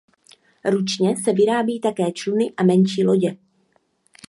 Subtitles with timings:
[0.65, 3.37] Ručně se vyrábí také čluny a menší lodě.